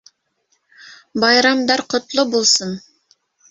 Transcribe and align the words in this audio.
Байрамдар 1.25 1.85
ҡотло 1.95 2.27
булсын! 2.35 2.77